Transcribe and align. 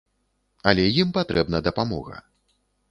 Але 0.71 0.87
ім 1.03 1.13
патрэбна 1.19 1.57
дапамога. 1.71 2.15